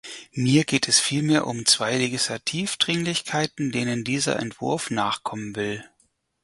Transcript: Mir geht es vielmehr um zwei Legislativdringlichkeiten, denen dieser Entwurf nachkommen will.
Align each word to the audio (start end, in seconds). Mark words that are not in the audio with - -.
Mir 0.33 0.63
geht 0.63 0.87
es 0.87 0.99
vielmehr 0.99 1.45
um 1.45 1.67
zwei 1.67 1.95
Legislativdringlichkeiten, 1.95 3.71
denen 3.71 4.03
dieser 4.03 4.39
Entwurf 4.39 4.89
nachkommen 4.89 5.55
will. 5.55 5.85